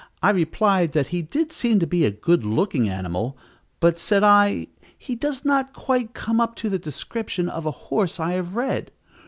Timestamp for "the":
6.71-6.79